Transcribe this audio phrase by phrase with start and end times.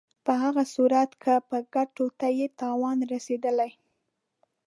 [0.25, 3.71] په هغه صورت کې به ګټو ته یې تاوان رسېدلی.